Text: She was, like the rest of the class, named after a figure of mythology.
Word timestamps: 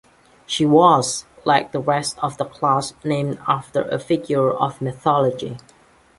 She 0.47 0.65
was, 0.65 1.27
like 1.45 1.71
the 1.73 1.79
rest 1.79 2.17
of 2.23 2.39
the 2.39 2.45
class, 2.45 2.95
named 3.03 3.37
after 3.47 3.83
a 3.83 3.99
figure 3.99 4.49
of 4.49 4.81
mythology. 4.81 5.57